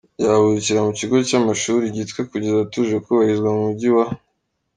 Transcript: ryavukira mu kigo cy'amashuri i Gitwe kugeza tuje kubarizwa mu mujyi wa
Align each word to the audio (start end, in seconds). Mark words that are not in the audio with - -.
ryavukira 0.19 0.79
mu 0.87 0.91
kigo 0.99 1.15
cy'amashuri 1.27 1.83
i 1.87 1.93
Gitwe 1.97 2.19
kugeza 2.29 2.67
tuje 2.71 2.95
kubarizwa 3.03 3.49
mu 3.55 3.61
mujyi 3.67 3.89
wa 3.95 4.05